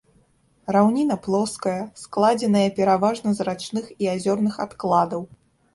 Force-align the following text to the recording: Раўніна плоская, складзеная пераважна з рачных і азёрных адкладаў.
Раўніна 0.75 1.17
плоская, 1.27 1.75
складзеная 2.05 2.67
пераважна 2.81 3.29
з 3.43 3.49
рачных 3.53 3.85
і 4.07 4.15
азёрных 4.17 4.53
адкладаў. 4.69 5.21